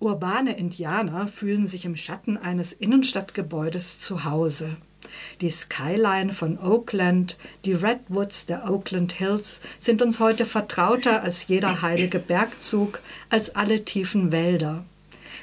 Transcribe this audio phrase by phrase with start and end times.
[0.00, 4.76] Urbane Indianer fühlen sich im Schatten eines Innenstadtgebäudes zu Hause.
[5.40, 11.82] Die Skyline von Oakland, die Redwoods der Oakland Hills sind uns heute vertrauter als jeder
[11.82, 14.84] heilige Bergzug, als alle tiefen Wälder.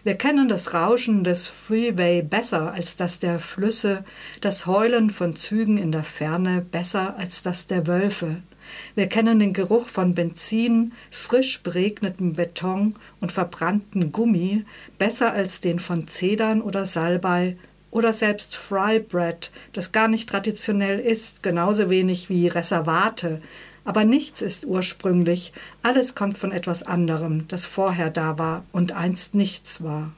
[0.04, 4.04] Wir kennen das Rauschen des Freeway besser als das der Flüsse,
[4.42, 8.38] das Heulen von Zügen in der Ferne besser als das der Wölfe.
[8.96, 14.66] Wir kennen den Geruch von Benzin, frisch beregnetem Beton und verbranntem Gummi
[14.98, 17.58] besser als den von Zedern oder Salbei
[17.92, 23.42] oder selbst Fry Bread, das gar nicht traditionell ist, genauso wenig wie Reservate.
[23.84, 25.54] Aber nichts ist ursprünglich,
[25.84, 30.14] alles kommt von etwas anderem, das vorher da war und einst nichts war.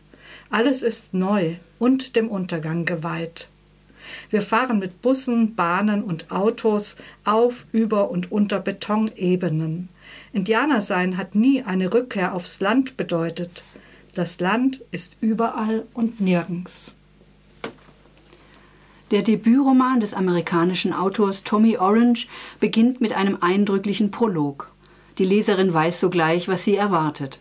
[0.49, 3.48] Alles ist neu und dem Untergang geweiht.
[4.30, 9.90] Wir fahren mit Bussen, Bahnen und Autos auf, über und unter Betonebenen.
[10.31, 13.63] Indianer sein hat nie eine Rückkehr aufs Land bedeutet.
[14.16, 16.95] Das Land ist überall und nirgends.
[19.12, 22.27] Der Debütroman des amerikanischen Autors Tommy Orange
[22.60, 24.71] beginnt mit einem eindrücklichen Prolog.
[25.20, 27.40] Die Leserin weiß sogleich, was sie erwartet.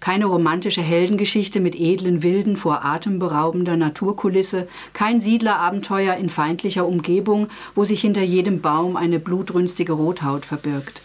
[0.00, 7.84] Keine romantische Heldengeschichte mit edlen Wilden vor atemberaubender Naturkulisse, kein Siedlerabenteuer in feindlicher Umgebung, wo
[7.84, 11.02] sich hinter jedem Baum eine blutrünstige Rothaut verbirgt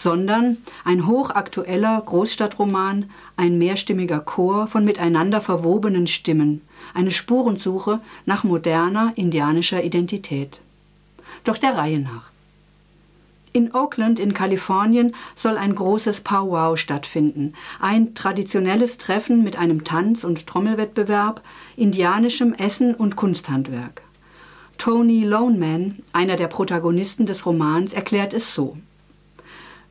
[0.00, 6.62] sondern ein hochaktueller Großstadtroman, ein mehrstimmiger Chor von miteinander verwobenen Stimmen,
[6.94, 10.60] eine Spurensuche nach moderner indianischer Identität.
[11.44, 12.30] Doch der Reihe nach.
[13.60, 20.24] In Oakland in Kalifornien soll ein großes Powwow stattfinden, ein traditionelles Treffen mit einem Tanz-
[20.24, 21.42] und Trommelwettbewerb,
[21.76, 24.00] indianischem Essen und Kunsthandwerk.
[24.78, 28.78] Tony Loneman, einer der Protagonisten des Romans, erklärt es so.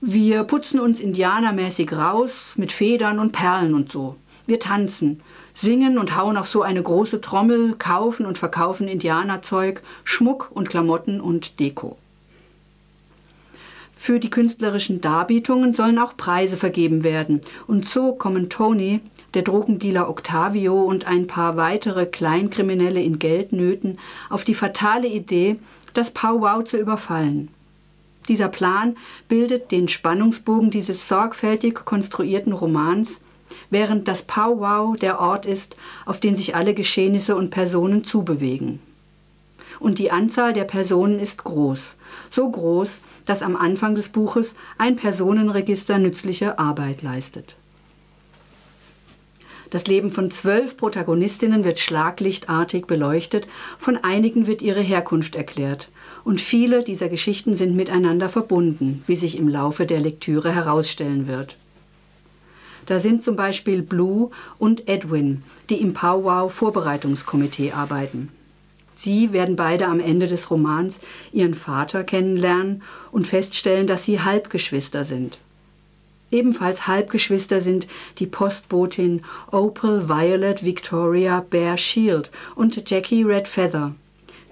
[0.01, 4.15] Wir putzen uns indianermäßig raus mit Federn und Perlen und so.
[4.47, 5.21] Wir tanzen,
[5.53, 11.21] singen und hauen auf so eine große Trommel, kaufen und verkaufen Indianerzeug, Schmuck und Klamotten
[11.21, 11.99] und Deko.
[14.01, 17.41] Für die künstlerischen Darbietungen sollen auch Preise vergeben werden.
[17.67, 19.01] Und so kommen Tony,
[19.33, 23.99] der Drogendealer Octavio und ein paar weitere Kleinkriminelle in Geldnöten
[24.29, 25.57] auf die fatale Idee,
[25.93, 27.49] das Powwow zu überfallen.
[28.29, 28.95] Dieser Plan
[29.27, 33.17] bildet den Spannungsbogen dieses sorgfältig konstruierten Romans,
[33.69, 38.79] während das Powwow der Ort ist, auf den sich alle Geschehnisse und Personen zubewegen.
[39.79, 41.95] Und die Anzahl der Personen ist groß,
[42.29, 47.55] so groß, dass am Anfang des Buches ein Personenregister nützliche Arbeit leistet.
[49.69, 53.47] Das Leben von zwölf Protagonistinnen wird schlaglichtartig beleuchtet,
[53.77, 55.89] von einigen wird ihre Herkunft erklärt,
[56.23, 61.55] und viele dieser Geschichten sind miteinander verbunden, wie sich im Laufe der Lektüre herausstellen wird.
[62.87, 68.29] Da sind zum Beispiel Blue und Edwin, die im Powwow Vorbereitungskomitee arbeiten.
[68.99, 70.99] Sie werden beide am Ende des Romans
[71.31, 72.83] ihren Vater kennenlernen
[73.13, 75.39] und feststellen, dass sie Halbgeschwister sind.
[76.31, 77.87] Ebenfalls Halbgeschwister sind
[78.17, 79.21] die Postbotin
[79.51, 83.95] Opal Violet Victoria Bear Shield und Jackie Red Feather,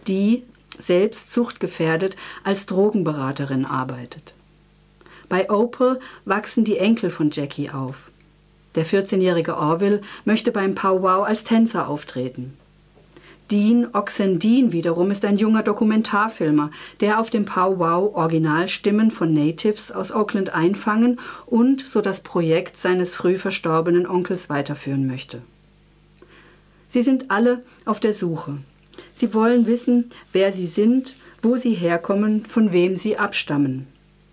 [0.07, 0.43] die
[0.79, 2.15] selbst suchtgefährdet,
[2.45, 4.33] als Drogenberaterin arbeitet.
[5.27, 8.11] Bei Opal wachsen die Enkel von Jackie auf.
[8.75, 12.57] Der 14-jährige Orville möchte beim Powwow als Tänzer auftreten.
[13.51, 16.69] Dean Oxendine wiederum ist ein junger Dokumentarfilmer,
[16.99, 23.15] der auf dem Powwow Originalstimmen von Natives aus Oakland einfangen und so das Projekt seines
[23.15, 25.41] früh verstorbenen Onkels weiterführen möchte.
[26.89, 28.57] Sie sind alle auf der Suche.
[29.13, 33.87] Sie wollen wissen, wer sie sind, wo sie herkommen, von wem sie abstammen.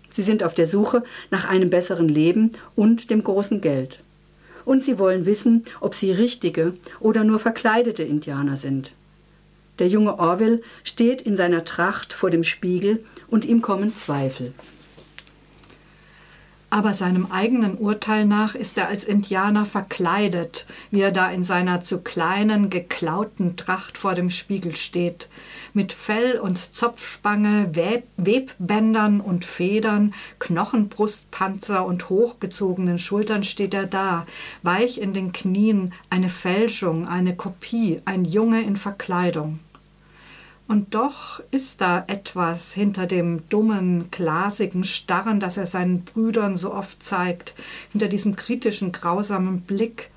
[0.09, 4.01] Sie sind auf der Suche nach einem besseren Leben und dem großen Geld.
[4.65, 8.93] Und sie wollen wissen, ob sie richtige oder nur verkleidete Indianer sind.
[9.79, 14.53] Der junge Orwell steht in seiner Tracht vor dem Spiegel und ihm kommen Zweifel.
[16.75, 21.79] Aber seinem eigenen Urteil nach ist er als Indianer verkleidet, wie er da in seiner
[21.79, 25.29] zu kleinen, geklauten Tracht vor dem Spiegel steht.
[25.73, 34.25] Mit Fell und Zopfspange, Web Webbändern und Federn, Knochenbrustpanzer und hochgezogenen Schultern steht er da,
[34.61, 39.59] weich in den Knien, eine Fälschung, eine Kopie, ein Junge in Verkleidung.
[40.67, 46.73] Und doch ist da etwas hinter dem dummen, glasigen Starren, das er seinen Brüdern so
[46.73, 47.53] oft zeigt,
[47.91, 50.09] hinter diesem kritischen, grausamen Blick.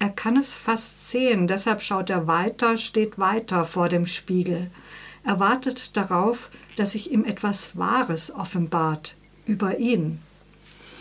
[0.00, 4.70] Er kann es fast sehen, deshalb schaut er weiter, steht weiter vor dem Spiegel.
[5.22, 9.14] Er wartet darauf, dass sich ihm etwas Wahres offenbart
[9.46, 10.20] über ihn.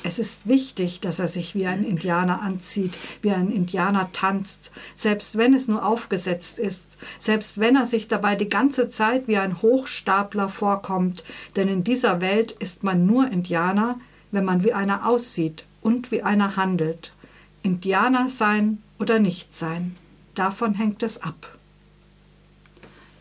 [0.06, 5.38] Es ist wichtig, dass er sich wie ein Indianer anzieht, wie ein Indianer tanzt, selbst
[5.38, 9.62] wenn es nur aufgesetzt ist, selbst wenn er sich dabei die ganze Zeit wie ein
[9.62, 11.24] Hochstapler vorkommt,
[11.56, 13.98] denn in dieser Welt ist man nur Indianer,
[14.32, 17.14] wenn man wie einer aussieht und wie einer handelt.
[17.62, 19.96] Indianer sein oder nicht sein,
[20.36, 21.58] davon hängt es ab.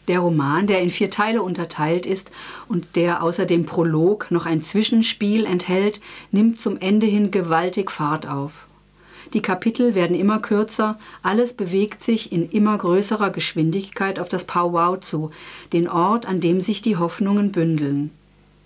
[0.09, 2.33] Der Roman, der in vier Teile unterteilt ist
[2.69, 6.01] und der außer dem Prolog noch ein Zwischenspiel enthält,
[6.33, 8.67] nimmt zum Ende hin gewaltig Fahrt auf.
[9.33, 15.01] Die Kapitel werden immer kürzer, alles bewegt sich in immer größerer Geschwindigkeit auf das Powwow
[15.01, 15.31] zu,
[15.73, 18.11] den Ort, an dem sich die Hoffnungen bündeln.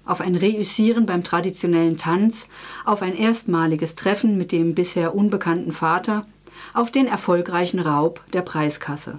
[0.06, 2.46] Auf ein Reüssieren beim traditionellen Tanz,
[2.84, 6.26] auf ein erstmaliges Treffen mit dem bisher unbekannten Vater,
[6.74, 9.18] auf den erfolgreichen Raub der Preiskasse.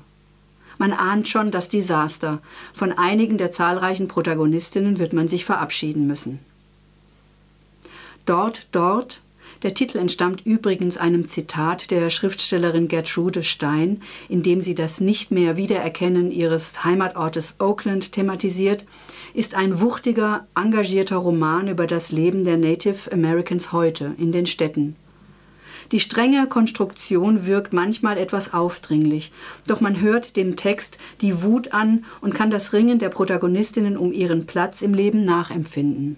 [0.77, 2.39] Man ahnt schon das Desaster.
[2.74, 6.39] Von einigen der zahlreichen Protagonistinnen wird man sich verabschieden müssen.
[8.25, 9.21] Dort, dort,
[9.63, 15.31] der Titel entstammt übrigens einem Zitat der Schriftstellerin Gertrude Stein, in dem sie das nicht
[15.31, 18.85] mehr Wiedererkennen ihres Heimatortes Oakland thematisiert,
[19.33, 24.95] ist ein wuchtiger, engagierter Roman über das Leben der Native Americans heute in den Städten.
[25.91, 29.31] Die strenge Konstruktion wirkt manchmal etwas aufdringlich,
[29.68, 34.12] doch man hört dem Text die Wut an und kann das Ringen der Protagonistinnen um
[34.12, 36.18] ihren Platz im Leben nachempfinden.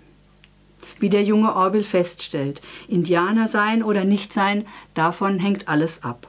[1.00, 6.29] Wie der junge Orville feststellt, Indianer sein oder nicht sein, davon hängt alles ab.